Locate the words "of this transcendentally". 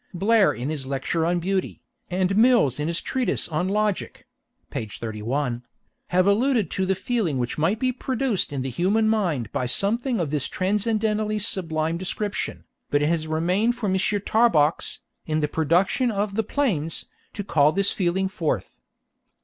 10.19-11.37